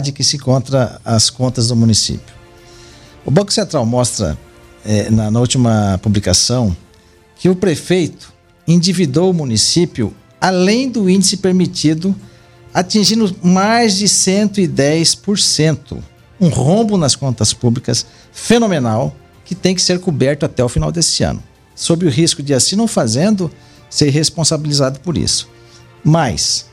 que 0.00 0.22
se 0.22 0.36
encontra 0.36 1.00
as 1.04 1.28
contas 1.28 1.66
do 1.66 1.74
município. 1.74 2.32
O 3.24 3.32
Banco 3.32 3.52
Central 3.52 3.84
mostra 3.84 4.38
é, 4.84 5.10
na, 5.10 5.28
na 5.28 5.40
última 5.40 5.98
publicação 6.00 6.76
que 7.36 7.48
o 7.48 7.56
prefeito 7.56 8.32
endividou 8.64 9.28
o 9.28 9.34
município 9.34 10.14
além 10.40 10.88
do 10.88 11.10
índice 11.10 11.38
permitido, 11.38 12.14
atingindo 12.72 13.34
mais 13.42 13.96
de 13.96 14.06
110%. 14.06 15.98
Um 16.40 16.48
rombo 16.48 16.96
nas 16.96 17.16
contas 17.16 17.52
públicas 17.52 18.06
fenomenal 18.30 19.16
que 19.44 19.56
tem 19.56 19.74
que 19.74 19.82
ser 19.82 19.98
coberto 19.98 20.46
até 20.46 20.62
o 20.62 20.68
final 20.68 20.92
desse 20.92 21.24
ano, 21.24 21.42
sob 21.74 22.06
o 22.06 22.08
risco 22.08 22.40
de, 22.40 22.54
assim 22.54 22.76
não 22.76 22.86
fazendo, 22.86 23.50
ser 23.90 24.10
responsabilizado 24.10 25.00
por 25.00 25.18
isso. 25.18 25.48
Mas 26.04 26.66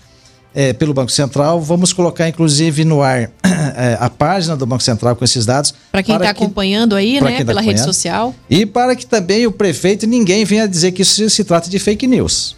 é, 0.55 0.71
pelo 0.71 0.93
Banco 0.93 1.11
Central. 1.11 1.59
Vamos 1.59 1.91
colocar, 1.91 2.29
inclusive, 2.29 2.85
no 2.85 3.01
ar 3.01 3.29
é, 3.43 3.97
a 3.99 4.09
página 4.09 4.55
do 4.55 4.65
Banco 4.65 4.81
Central 4.81 5.15
com 5.15 5.25
esses 5.25 5.45
dados. 5.45 5.73
Para 5.91 6.01
quem 6.01 6.15
está 6.15 6.29
acompanhando 6.29 6.95
aí, 6.95 7.19
né, 7.19 7.39
tá 7.39 7.45
pela 7.45 7.61
rede 7.61 7.81
social. 7.81 8.33
E 8.49 8.65
para 8.65 8.95
que 8.95 9.05
também 9.05 9.45
o 9.45 9.51
prefeito, 9.51 10.07
ninguém 10.07 10.45
venha 10.45 10.65
dizer 10.65 10.93
que 10.93 11.01
isso 11.01 11.29
se 11.29 11.43
trata 11.43 11.69
de 11.69 11.77
fake 11.77 12.07
news. 12.07 12.55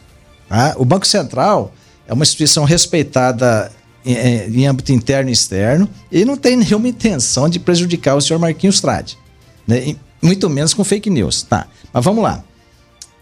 Tá? 0.47 0.75
O 0.77 0.85
Banco 0.85 1.07
Central 1.07 1.73
é 2.07 2.13
uma 2.13 2.23
instituição 2.23 2.63
respeitada 2.63 3.71
em, 4.05 4.61
em 4.61 4.67
âmbito 4.67 4.91
interno 4.91 5.29
e 5.29 5.33
externo 5.33 5.89
e 6.11 6.23
não 6.23 6.37
tem 6.37 6.55
nenhuma 6.55 6.87
intenção 6.87 7.49
de 7.49 7.59
prejudicar 7.59 8.15
o 8.15 8.21
senhor 8.21 8.39
Marquinhos 8.39 8.79
Trade. 8.79 9.17
Né? 9.65 9.95
Muito 10.21 10.49
menos 10.49 10.73
com 10.73 10.83
fake 10.83 11.09
news. 11.09 11.41
Tá, 11.41 11.67
mas 11.91 12.05
vamos 12.05 12.23
lá. 12.23 12.43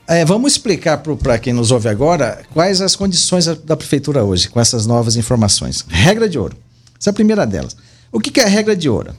É, 0.08 0.24
vamos 0.24 0.54
explicar 0.54 0.98
para 0.98 1.40
quem 1.40 1.52
nos 1.52 1.72
ouve 1.72 1.90
agora 1.90 2.44
quais 2.54 2.80
as 2.80 2.96
condições 2.96 3.46
da 3.46 3.76
prefeitura 3.76 4.24
hoje, 4.24 4.48
com 4.50 4.60
essas 4.60 4.86
novas 4.86 5.16
informações. 5.16 5.84
Regra 5.90 6.30
de 6.30 6.38
ouro. 6.38 6.56
Essa 7.00 7.10
é 7.10 7.12
a 7.12 7.14
primeira 7.14 7.46
delas. 7.46 7.76
O 8.12 8.20
que, 8.20 8.30
que 8.30 8.40
é 8.40 8.44
a 8.44 8.48
regra 8.48 8.76
de 8.76 8.88
ouro? 8.88 9.16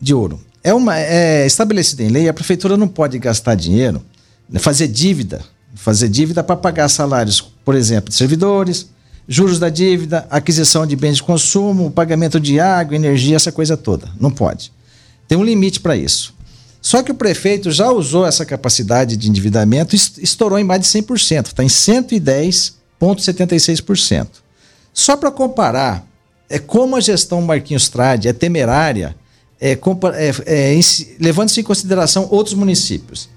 De 0.00 0.12
ouro. 0.12 0.38
É 0.62 0.74
uma 0.74 0.98
é 0.98 1.46
estabelecida 1.46 2.02
em 2.02 2.08
lei, 2.08 2.28
a 2.28 2.34
prefeitura 2.34 2.76
não 2.76 2.88
pode 2.88 3.18
gastar 3.18 3.54
dinheiro, 3.54 4.02
né, 4.48 4.58
fazer 4.58 4.88
dívida, 4.88 5.42
fazer 5.74 6.08
dívida 6.08 6.42
para 6.44 6.56
pagar 6.56 6.88
salários, 6.88 7.40
por 7.64 7.74
exemplo, 7.74 8.10
de 8.10 8.16
servidores, 8.16 8.88
juros 9.26 9.58
da 9.58 9.70
dívida, 9.70 10.26
aquisição 10.28 10.86
de 10.86 10.96
bens 10.96 11.16
de 11.16 11.22
consumo, 11.22 11.90
pagamento 11.90 12.38
de 12.38 12.60
água, 12.60 12.94
energia, 12.94 13.36
essa 13.36 13.50
coisa 13.50 13.76
toda. 13.76 14.08
Não 14.20 14.30
pode. 14.30 14.70
Tem 15.26 15.38
um 15.38 15.44
limite 15.44 15.80
para 15.80 15.96
isso. 15.96 16.35
Só 16.86 17.02
que 17.02 17.10
o 17.10 17.16
prefeito 17.16 17.72
já 17.72 17.90
usou 17.90 18.24
essa 18.24 18.46
capacidade 18.46 19.16
de 19.16 19.28
endividamento 19.28 19.96
e 19.96 19.98
estourou 20.22 20.56
em 20.56 20.62
mais 20.62 20.82
de 20.82 20.86
100%, 20.86 21.46
está 21.46 21.64
em 21.64 21.66
110,76%. 21.66 24.28
Só 24.94 25.16
para 25.16 25.32
comparar, 25.32 26.06
é 26.48 26.60
como 26.60 26.94
a 26.94 27.00
gestão 27.00 27.42
Marquinhos 27.42 27.88
Trade 27.88 28.28
é 28.28 28.32
temerária, 28.32 29.16
é, 29.60 29.72
é, 29.72 29.76
é, 30.46 30.78
levando-se 31.18 31.58
em 31.58 31.64
consideração 31.64 32.28
outros 32.30 32.54
municípios. 32.54 33.28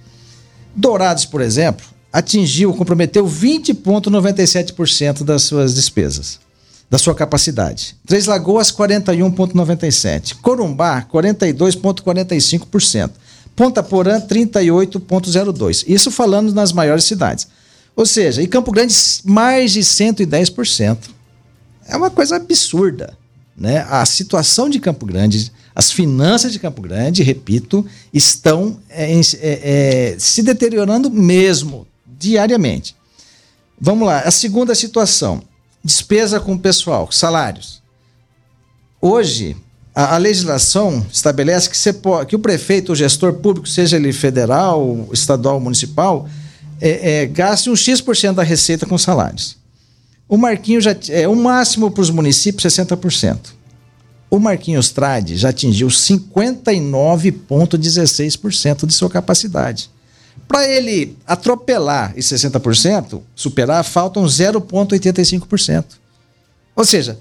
Dourados, 0.75 1.25
por 1.25 1.41
exemplo, 1.41 1.87
atingiu, 2.13 2.71
comprometeu 2.75 3.25
20,97% 3.25 5.23
das 5.23 5.41
suas 5.41 5.73
despesas, 5.73 6.39
da 6.87 6.99
sua 6.99 7.15
capacidade. 7.15 7.95
Três 8.05 8.27
Lagoas, 8.27 8.71
41,97%. 8.71 10.35
Corumbá, 10.39 11.03
42,45%. 11.11 13.09
Ponta 13.55 13.83
Porã 13.83 14.19
38,02. 14.21 15.83
Isso 15.87 16.11
falando 16.11 16.53
nas 16.53 16.71
maiores 16.71 17.03
cidades. 17.03 17.47
Ou 17.95 18.05
seja, 18.05 18.41
em 18.41 18.47
Campo 18.47 18.71
Grande 18.71 18.95
mais 19.25 19.73
de 19.73 19.81
110%. 19.81 20.97
É 21.85 21.97
uma 21.97 22.09
coisa 22.09 22.37
absurda, 22.37 23.17
né? 23.57 23.85
A 23.89 24.05
situação 24.05 24.69
de 24.69 24.79
Campo 24.79 25.05
Grande, 25.05 25.51
as 25.75 25.91
finanças 25.91 26.53
de 26.53 26.59
Campo 26.59 26.81
Grande, 26.81 27.23
repito, 27.23 27.85
estão 28.13 28.79
é, 28.89 29.11
é, 29.11 29.21
é, 29.41 30.15
se 30.19 30.43
deteriorando 30.43 31.09
mesmo 31.09 31.85
diariamente. 32.05 32.95
Vamos 33.81 34.07
lá, 34.07 34.19
a 34.19 34.31
segunda 34.31 34.75
situação, 34.75 35.41
despesa 35.83 36.39
com 36.39 36.57
pessoal, 36.57 37.11
salários. 37.11 37.81
Hoje, 39.01 39.55
a, 39.93 40.15
a 40.15 40.17
legislação 40.17 41.05
estabelece 41.11 41.69
que, 41.69 41.77
você 41.77 41.93
pode, 41.93 42.27
que 42.27 42.35
o 42.35 42.39
prefeito, 42.39 42.91
o 42.91 42.95
gestor 42.95 43.33
público, 43.33 43.67
seja 43.67 43.97
ele 43.97 44.13
federal, 44.13 45.07
estadual, 45.11 45.59
municipal, 45.59 46.27
é, 46.79 47.23
é, 47.23 47.25
gaste 47.25 47.69
um 47.69 47.75
X% 47.75 48.33
da 48.33 48.43
receita 48.43 48.85
com 48.85 48.97
salários. 48.97 49.57
O 50.27 50.37
Marquinhos 50.37 50.83
já 50.83 50.95
é 51.09 51.27
o 51.27 51.35
máximo 51.35 51.91
para 51.91 52.01
os 52.01 52.09
municípios 52.09 52.71
60%. 52.71 53.59
O 54.29 54.37
Marquinhos 54.37 54.91
Trade 54.91 55.37
já 55.37 55.47
atingiu 55.49 55.87
59,16% 55.87 58.85
de 58.85 58.93
sua 58.93 59.09
capacidade. 59.09 59.89
Para 60.47 60.67
ele 60.67 61.17
atropelar 61.25 62.13
e 62.15 62.19
60%, 62.21 63.23
superar, 63.35 63.83
faltam 63.83 64.23
0,85%. 64.25 65.85
Ou 66.75 66.85
seja, 66.85 67.19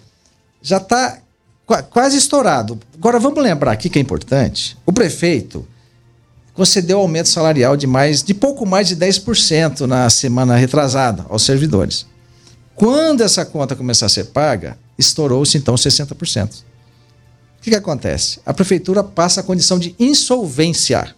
já 0.62 0.76
está 0.76 1.18
quase 1.90 2.16
estourado. 2.16 2.78
Agora 2.94 3.18
vamos 3.18 3.42
lembrar 3.42 3.72
aqui 3.72 3.90
que 3.90 3.98
é 3.98 4.02
importante. 4.02 4.76
O 4.86 4.92
prefeito 4.92 5.66
concedeu 6.54 6.98
aumento 6.98 7.28
salarial 7.28 7.76
de 7.76 7.86
mais 7.86 8.22
de 8.22 8.34
pouco 8.34 8.66
mais 8.66 8.88
de 8.88 8.96
10% 8.96 9.82
na 9.82 10.08
semana 10.10 10.56
retrasada 10.56 11.24
aos 11.28 11.44
servidores. 11.44 12.06
Quando 12.74 13.22
essa 13.22 13.44
conta 13.44 13.76
começar 13.76 14.06
a 14.06 14.08
ser 14.08 14.24
paga, 14.26 14.78
estourou-se 14.96 15.56
então 15.58 15.74
60%. 15.74 16.60
O 17.58 17.60
que, 17.60 17.70
que 17.70 17.76
acontece? 17.76 18.40
A 18.46 18.54
prefeitura 18.54 19.02
passa 19.04 19.40
a 19.40 19.42
condição 19.44 19.78
de 19.78 19.94
insolvência. 19.98 21.14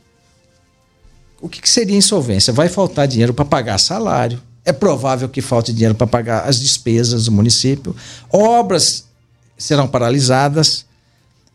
O 1.40 1.48
que, 1.48 1.60
que 1.60 1.68
seria 1.68 1.96
insolvência? 1.96 2.52
Vai 2.52 2.68
faltar 2.68 3.06
dinheiro 3.06 3.32
para 3.32 3.44
pagar 3.44 3.78
salário. 3.78 4.40
É 4.64 4.72
provável 4.72 5.28
que 5.28 5.40
falte 5.40 5.72
dinheiro 5.72 5.94
para 5.94 6.06
pagar 6.06 6.48
as 6.48 6.58
despesas 6.58 7.26
do 7.26 7.32
município. 7.32 7.94
Obras 8.30 9.04
serão 9.62 9.87
paralisadas. 9.87 10.84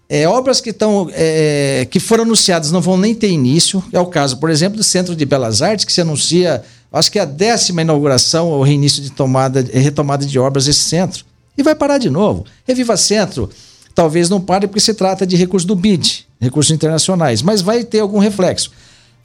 É, 0.08 0.28
obras 0.28 0.62
que, 0.62 0.70
estão, 0.70 1.10
é, 1.14 1.88
que 1.90 2.00
foram 2.00 2.24
anunciadas 2.24 2.72
não 2.72 2.82
vão 2.82 2.98
nem 2.98 3.16
ter 3.16 3.30
início. 3.30 3.84
É 3.92 4.00
o 4.00 4.06
caso, 4.06 4.38
por 4.38 4.50
exemplo, 4.50 4.78
do 4.78 4.84
Centro 4.84 5.16
de 5.16 5.26
Belas 5.26 5.62
Artes, 5.62 5.84
que 5.84 5.92
se 5.92 6.02
anuncia, 6.02 6.64
acho 6.92 7.12
que 7.12 7.18
é 7.18 7.24
a 7.24 7.26
décima 7.26 7.82
inauguração 7.82 8.50
ou 8.50 8.62
reinício 8.62 9.02
de 9.02 9.12
tomada, 9.12 9.66
retomada 9.74 10.26
de 10.26 10.38
obras 10.38 10.66
desse 10.66 10.82
centro. 10.82 11.26
E 11.58 11.64
vai 11.64 11.74
parar 11.74 11.98
de 11.98 12.10
novo. 12.10 12.46
Reviva 12.66 12.96
Centro 12.98 13.50
talvez 13.96 14.30
não 14.30 14.42
pare 14.42 14.68
porque 14.68 14.82
se 14.82 14.94
trata 14.94 15.26
de 15.26 15.38
recursos 15.38 15.66
do 15.66 15.74
BID, 15.74 16.28
recursos 16.40 16.72
internacionais, 16.72 17.42
mas 17.42 17.62
vai 17.62 17.84
ter 17.86 18.02
algum 18.02 18.20
reflexo. 18.20 18.70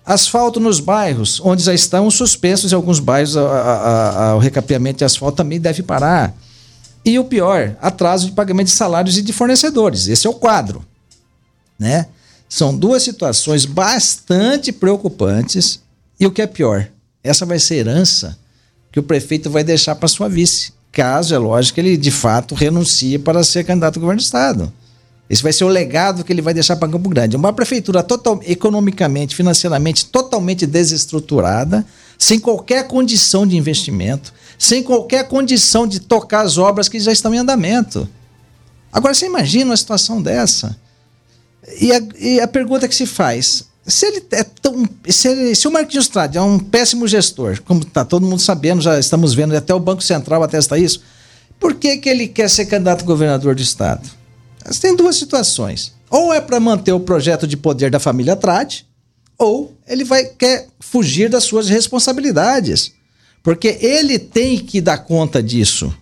Asfalto 0.06 0.60
nos 0.60 0.80
bairros, 0.80 1.40
onde 1.44 1.62
já 1.62 1.74
estão 1.74 2.10
suspensos 2.10 2.72
em 2.72 2.74
alguns 2.74 3.00
bairros, 3.00 3.36
a, 3.36 3.42
a, 3.42 4.30
a, 4.30 4.36
o 4.36 4.38
recapeamento 4.38 4.98
de 4.98 5.04
asfalto 5.04 5.36
também 5.36 5.60
deve 5.60 5.82
parar. 5.82 6.32
E 7.10 7.18
o 7.18 7.24
pior, 7.24 7.76
atraso 7.82 8.26
de 8.26 8.32
pagamento 8.32 8.68
de 8.68 8.72
salários 8.72 9.18
e 9.18 9.22
de 9.22 9.32
fornecedores. 9.32 10.06
Esse 10.06 10.28
é 10.28 10.30
o 10.30 10.34
quadro. 10.34 10.86
Né? 11.76 12.06
São 12.48 12.72
duas 12.76 13.02
situações 13.02 13.64
bastante 13.64 14.70
preocupantes. 14.70 15.80
E 16.20 16.24
o 16.24 16.30
que 16.30 16.40
é 16.40 16.46
pior, 16.46 16.86
essa 17.24 17.44
vai 17.44 17.58
ser 17.58 17.78
herança 17.78 18.38
que 18.92 19.00
o 19.00 19.02
prefeito 19.02 19.50
vai 19.50 19.64
deixar 19.64 19.96
para 19.96 20.06
sua 20.06 20.28
vice, 20.28 20.72
caso, 20.92 21.34
é 21.34 21.38
lógico, 21.38 21.80
ele 21.80 21.96
de 21.96 22.12
fato 22.12 22.54
renuncie 22.54 23.18
para 23.18 23.42
ser 23.42 23.64
candidato 23.64 23.96
ao 23.96 24.02
governo 24.02 24.20
do 24.20 24.24
Estado. 24.24 24.72
Esse 25.28 25.42
vai 25.42 25.52
ser 25.52 25.64
o 25.64 25.68
legado 25.68 26.22
que 26.22 26.32
ele 26.32 26.42
vai 26.42 26.54
deixar 26.54 26.76
para 26.76 26.88
Campo 26.88 27.08
Grande. 27.08 27.36
Uma 27.36 27.52
prefeitura 27.52 28.04
total, 28.04 28.40
economicamente, 28.44 29.34
financeiramente 29.34 30.06
totalmente 30.06 30.64
desestruturada, 30.64 31.84
sem 32.16 32.38
qualquer 32.38 32.86
condição 32.86 33.46
de 33.46 33.56
investimento, 33.56 34.32
sem 34.60 34.82
qualquer 34.82 35.26
condição 35.26 35.86
de 35.86 36.00
tocar 36.00 36.42
as 36.42 36.58
obras 36.58 36.86
que 36.86 37.00
já 37.00 37.10
estão 37.10 37.34
em 37.34 37.38
andamento. 37.38 38.06
Agora 38.92 39.14
você 39.14 39.24
imagina 39.24 39.70
uma 39.70 39.76
situação 39.76 40.20
dessa? 40.20 40.78
E 41.80 41.90
a, 41.90 42.02
e 42.18 42.40
a 42.40 42.46
pergunta 42.46 42.86
que 42.86 42.94
se 42.94 43.06
faz: 43.06 43.64
se 43.86 44.04
ele 44.04 44.22
é 44.32 44.44
tão. 44.44 44.86
Se, 45.08 45.28
ele, 45.28 45.54
se 45.54 45.66
o 45.66 45.72
Marquinhos 45.72 46.08
Trade 46.08 46.36
é 46.36 46.42
um 46.42 46.58
péssimo 46.58 47.08
gestor, 47.08 47.62
como 47.62 47.80
está 47.80 48.04
todo 48.04 48.26
mundo 48.26 48.42
sabendo, 48.42 48.82
já 48.82 48.98
estamos 48.98 49.32
vendo, 49.32 49.56
até 49.56 49.74
o 49.74 49.80
Banco 49.80 50.02
Central 50.02 50.42
atesta 50.42 50.76
isso, 50.76 51.02
por 51.58 51.76
que, 51.76 51.96
que 51.96 52.10
ele 52.10 52.28
quer 52.28 52.50
ser 52.50 52.66
candidato 52.66 53.00
a 53.00 53.06
governador 53.06 53.54
do 53.54 53.62
Estado? 53.62 54.06
Tem 54.78 54.94
duas 54.94 55.16
situações. 55.16 55.94
Ou 56.10 56.34
é 56.34 56.40
para 56.40 56.60
manter 56.60 56.92
o 56.92 57.00
projeto 57.00 57.46
de 57.46 57.56
poder 57.56 57.90
da 57.90 57.98
família 57.98 58.36
Trade, 58.36 58.86
ou 59.38 59.74
ele 59.88 60.04
vai 60.04 60.26
quer 60.26 60.66
fugir 60.78 61.30
das 61.30 61.44
suas 61.44 61.70
responsabilidades. 61.70 62.99
Porque 63.42 63.78
ele 63.80 64.18
tem 64.18 64.58
que 64.58 64.80
dar 64.80 64.98
conta 64.98 65.42
disso. 65.42 65.94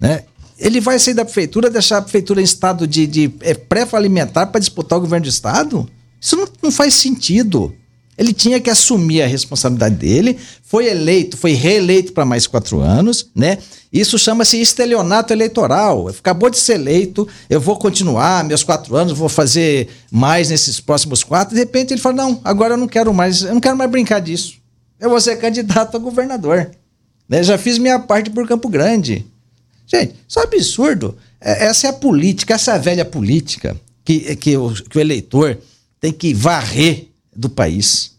Né? 0.00 0.24
Ele 0.58 0.80
vai 0.80 0.98
sair 0.98 1.14
da 1.14 1.24
prefeitura, 1.24 1.70
deixar 1.70 1.98
a 1.98 2.02
prefeitura 2.02 2.40
em 2.40 2.44
estado 2.44 2.86
de, 2.86 3.06
de 3.06 3.32
é, 3.40 3.54
pré-falimentar 3.54 4.46
para 4.48 4.60
disputar 4.60 4.98
o 4.98 5.02
governo 5.02 5.24
do 5.24 5.30
estado? 5.30 5.88
Isso 6.20 6.36
não, 6.36 6.48
não 6.62 6.70
faz 6.70 6.94
sentido. 6.94 7.74
Ele 8.18 8.32
tinha 8.32 8.58
que 8.58 8.70
assumir 8.70 9.20
a 9.20 9.26
responsabilidade 9.26 9.96
dele, 9.96 10.38
foi 10.62 10.86
eleito, 10.86 11.36
foi 11.36 11.52
reeleito 11.52 12.14
para 12.14 12.24
mais 12.24 12.46
quatro 12.46 12.80
anos, 12.80 13.28
né? 13.34 13.58
Isso 13.92 14.18
chama-se 14.18 14.58
estelionato 14.60 15.34
eleitoral. 15.34 16.08
Acabou 16.08 16.48
de 16.48 16.58
ser 16.58 16.74
eleito, 16.74 17.28
eu 17.48 17.60
vou 17.60 17.76
continuar 17.76 18.42
meus 18.42 18.62
quatro 18.62 18.96
anos, 18.96 19.12
vou 19.12 19.28
fazer 19.28 19.88
mais 20.10 20.48
nesses 20.48 20.80
próximos 20.80 21.22
quatro. 21.22 21.54
De 21.54 21.60
repente 21.60 21.92
ele 21.92 22.00
fala: 22.00 22.16
não, 22.16 22.40
agora 22.42 22.74
eu 22.74 22.78
não 22.78 22.88
quero 22.88 23.12
mais, 23.12 23.42
eu 23.42 23.52
não 23.52 23.60
quero 23.60 23.76
mais 23.76 23.90
brincar 23.90 24.20
disso. 24.20 24.54
Eu 24.98 25.10
vou 25.10 25.20
ser 25.20 25.36
candidato 25.36 25.96
a 25.96 26.00
governador. 26.00 26.70
Né? 27.28 27.42
Já 27.42 27.58
fiz 27.58 27.78
minha 27.78 27.98
parte 27.98 28.30
por 28.30 28.46
Campo 28.46 28.68
Grande. 28.68 29.26
Gente, 29.86 30.14
isso 30.26 30.38
é 30.38 30.42
um 30.42 30.44
absurdo. 30.44 31.16
É, 31.40 31.66
essa 31.66 31.86
é 31.86 31.90
a 31.90 31.92
política, 31.92 32.54
essa 32.54 32.74
é 32.74 32.78
velha 32.78 33.04
política 33.04 33.76
que, 34.04 34.34
que, 34.36 34.56
o, 34.56 34.72
que 34.72 34.98
o 34.98 35.00
eleitor 35.00 35.58
tem 36.00 36.12
que 36.12 36.32
varrer 36.32 37.08
do 37.34 37.48
país. 37.48 38.12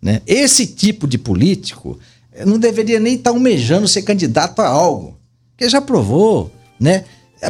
Né? 0.00 0.22
Esse 0.26 0.66
tipo 0.66 1.06
de 1.06 1.18
político 1.18 1.98
não 2.46 2.58
deveria 2.58 3.00
nem 3.00 3.14
estar 3.14 3.30
almejando 3.30 3.88
ser 3.88 4.02
candidato 4.02 4.60
a 4.60 4.68
algo, 4.68 5.18
que 5.56 5.68
já 5.68 5.80
provou, 5.80 6.50
né? 6.78 7.04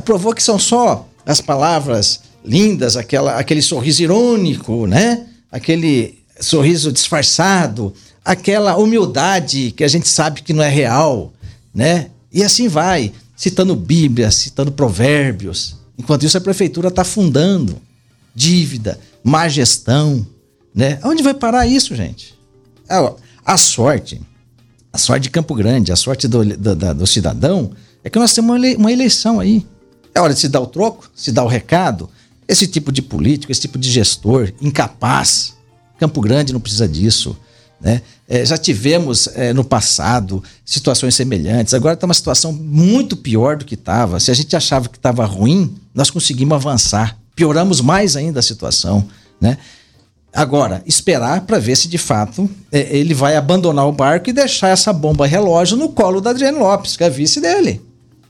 Provou 0.04 0.34
que 0.34 0.42
são 0.42 0.58
só 0.58 1.06
as 1.24 1.40
palavras 1.40 2.20
lindas, 2.44 2.96
aquela, 2.96 3.38
aquele 3.38 3.62
sorriso 3.62 4.02
irônico, 4.02 4.86
né? 4.86 5.26
Aquele 5.50 6.18
sorriso 6.40 6.92
disfarçado, 6.92 7.92
aquela 8.30 8.76
humildade 8.76 9.72
que 9.72 9.82
a 9.82 9.88
gente 9.88 10.08
sabe 10.08 10.42
que 10.42 10.52
não 10.52 10.62
é 10.62 10.68
real, 10.68 11.32
né? 11.74 12.10
E 12.32 12.44
assim 12.44 12.68
vai, 12.68 13.12
citando 13.36 13.74
Bíblia, 13.74 14.30
citando 14.30 14.70
provérbios. 14.70 15.74
Enquanto 15.98 16.24
isso 16.24 16.38
a 16.38 16.40
prefeitura 16.40 16.88
está 16.88 17.02
fundando 17.02 17.76
dívida, 18.32 19.00
má 19.24 19.48
gestão, 19.48 20.24
né? 20.72 21.00
Onde 21.02 21.24
vai 21.24 21.34
parar 21.34 21.66
isso, 21.66 21.96
gente? 21.96 22.38
É, 22.88 23.14
a 23.44 23.56
sorte, 23.56 24.20
a 24.92 24.98
sorte 24.98 25.24
de 25.24 25.30
Campo 25.30 25.52
Grande, 25.52 25.90
a 25.90 25.96
sorte 25.96 26.28
do, 26.28 26.44
do, 26.44 26.94
do 26.94 27.06
cidadão, 27.08 27.72
é 28.04 28.08
que 28.08 28.18
nós 28.18 28.32
temos 28.32 28.60
uma 28.76 28.92
eleição 28.92 29.40
aí. 29.40 29.66
É 30.14 30.20
hora 30.20 30.32
de 30.32 30.38
se 30.38 30.48
dar 30.48 30.60
o 30.60 30.68
troco, 30.68 31.10
se 31.16 31.32
dar 31.32 31.42
o 31.42 31.48
recado. 31.48 32.08
Esse 32.46 32.68
tipo 32.68 32.92
de 32.92 33.02
político, 33.02 33.50
esse 33.50 33.62
tipo 33.62 33.76
de 33.76 33.90
gestor 33.90 34.52
incapaz. 34.60 35.56
Campo 35.98 36.20
Grande 36.20 36.52
não 36.52 36.60
precisa 36.60 36.86
disso. 36.86 37.36
Né? 37.80 38.02
É, 38.28 38.44
já 38.44 38.58
tivemos 38.58 39.28
é, 39.34 39.52
no 39.52 39.64
passado 39.64 40.42
situações 40.64 41.14
semelhantes, 41.14 41.72
agora 41.72 41.94
está 41.94 42.06
uma 42.06 42.14
situação 42.14 42.52
muito 42.52 43.16
pior 43.16 43.56
do 43.56 43.64
que 43.64 43.74
estava. 43.74 44.20
Se 44.20 44.30
a 44.30 44.34
gente 44.34 44.54
achava 44.54 44.88
que 44.88 44.98
estava 44.98 45.24
ruim, 45.24 45.74
nós 45.94 46.10
conseguimos 46.10 46.54
avançar, 46.54 47.16
pioramos 47.34 47.80
mais 47.80 48.16
ainda 48.16 48.40
a 48.40 48.42
situação. 48.42 49.08
Né? 49.40 49.56
Agora, 50.32 50.82
esperar 50.86 51.40
para 51.40 51.58
ver 51.58 51.76
se 51.76 51.88
de 51.88 51.98
fato 51.98 52.48
é, 52.70 52.96
ele 52.96 53.14
vai 53.14 53.34
abandonar 53.34 53.88
o 53.88 53.92
barco 53.92 54.30
e 54.30 54.32
deixar 54.32 54.68
essa 54.68 54.92
bomba 54.92 55.26
relógio 55.26 55.76
no 55.76 55.88
colo 55.88 56.20
da 56.20 56.30
Adriane 56.30 56.58
Lopes, 56.58 56.96
que 56.96 57.02
é 57.02 57.06
a 57.06 57.10
vice 57.10 57.40
dele. 57.40 57.80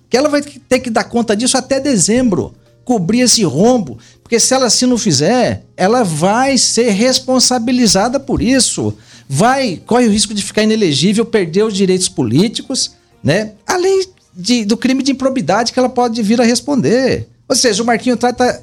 Que 0.09 0.17
ela 0.17 0.29
vai 0.29 0.43
ter 0.43 0.81
que 0.81 0.91
dar 0.91 1.05
conta 1.05 1.37
disso 1.37 1.59
até 1.59 1.79
dezembro, 1.79 2.55
cobrir 2.85 3.21
esse 3.21 3.45
rombo, 3.45 3.99
porque 4.23 4.41
se 4.41 4.55
ela 4.55 4.67
assim 4.67 4.87
não 4.87 4.97
fizer, 4.97 5.65
ela 5.77 6.03
vai 6.03 6.57
ser 6.57 6.91
responsabilizada 6.91 8.19
por 8.19 8.41
isso. 8.41 8.97
Vai, 9.33 9.81
corre 9.87 10.09
o 10.09 10.11
risco 10.11 10.35
de 10.35 10.43
ficar 10.43 10.65
inelegível, 10.65 11.25
perder 11.25 11.63
os 11.63 11.73
direitos 11.73 12.09
políticos, 12.09 12.97
né? 13.23 13.53
Além 13.65 14.09
de, 14.35 14.65
do 14.65 14.77
crime 14.77 15.05
de 15.05 15.13
improbidade 15.13 15.73
que 15.73 15.79
ela 15.79 15.89
pode 15.89 16.21
vir 16.21 16.41
a 16.41 16.45
responder. 16.45 17.29
Ou 17.49 17.55
seja, 17.55 17.81
o 17.81 17.87
Marquinho 17.87 18.17
tá, 18.17 18.33
tá, 18.33 18.61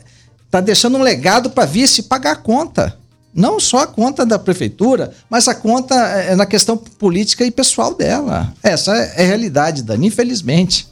tá 0.52 0.60
deixando 0.60 0.98
um 0.98 1.02
legado 1.02 1.52
para 1.52 1.64
vice 1.64 2.04
pagar 2.04 2.31
a 2.31 2.36
conta. 2.36 2.98
Não 3.34 3.62
só 3.62 3.84
a 3.84 3.88
conta 3.88 4.25
da 4.25 4.38
prefeitura, 4.38 5.14
mas 5.30 5.48
a 5.48 5.56
conta 5.56 5.96
é, 5.96 6.36
na 6.36 6.46
questão 6.46 6.75
política 6.75 7.46
e 7.46 7.52
pessoal 7.52 7.94
dela. 7.94 8.54
Essa 8.62 8.94
é 8.94 9.24
a 9.24 9.25
realidade, 9.25 9.84
Dani, 9.84 10.08
infelizmente. 10.08 10.86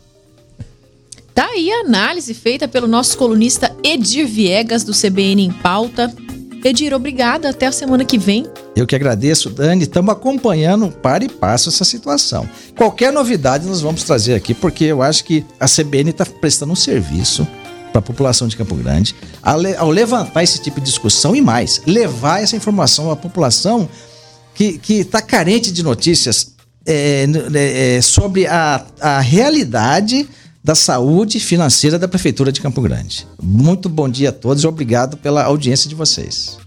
Tá 1.34 1.48
aí 1.48 1.70
a 1.70 1.82
análise 1.82 2.34
feita 2.34 2.66
pelo 2.66 2.88
nosso 2.88 3.18
colunista 3.18 3.76
Edir 3.84 4.26
Viegas, 4.26 4.86
do 4.86 4.94
CBN 4.94 5.44
em 5.44 5.52
Pauta. 5.52 6.16
Edir, 6.66 6.96
obrigada. 6.96 7.50
Até 7.50 7.68
a 7.68 7.72
semana 7.72 8.04
que 8.04 8.18
vem. 8.18 8.48
Eu 8.76 8.88
que 8.88 8.96
agradeço, 8.96 9.52
Dani. 9.52 9.84
Estamos 9.84 10.12
acompanhando 10.12 10.90
para 10.90 11.24
e 11.24 11.30
passo 11.30 11.70
essa 11.70 11.86
situação. 11.86 12.50
Qualquer 12.76 13.14
novidade 13.14 13.68
nós 13.68 13.82
vamos 13.82 14.04
trazer 14.04 14.34
aqui, 14.34 14.56
porque 14.56 14.86
eu 14.86 15.04
acho 15.04 15.24
que 15.26 15.46
a 15.60 15.68
CBN 15.68 16.10
está 16.10 16.26
prestando 16.26 16.74
um 16.74 16.76
serviço 16.76 17.48
para 17.92 18.00
a 18.00 18.02
população 18.02 18.48
de 18.48 18.58
Campo 18.58 18.74
Grande, 18.74 19.16
ao 19.78 19.92
levantar 19.92 20.42
esse 20.42 20.60
tipo 20.60 20.80
de 20.80 20.88
discussão 20.88 21.36
e 21.36 21.42
mais, 21.42 21.84
levar 21.86 22.42
essa 22.42 22.56
informação 22.56 23.12
à 23.12 23.16
população 23.16 23.88
que 24.56 24.82
está 24.90 25.22
carente 25.22 25.72
de 25.72 25.84
notícias 25.84 26.56
é, 26.84 27.28
é, 27.54 28.02
sobre 28.02 28.48
a, 28.48 28.84
a 29.00 29.20
realidade 29.20 30.28
da 30.66 30.74
saúde 30.74 31.40
financeira 31.40 32.00
da 32.00 32.08
Prefeitura 32.08 32.52
de 32.52 32.60
Campo 32.60 32.82
Grande. 32.82 33.28
Muito 33.40 33.88
bom 33.88 34.10
dia 34.10 34.30
a 34.30 34.32
todos 34.32 34.64
e 34.64 34.68
obrigado 34.68 35.16
pela 35.16 35.44
audiência 35.44 35.88
de 35.88 35.94
vocês. 35.94 36.58